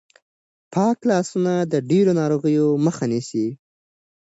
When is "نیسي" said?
3.11-3.47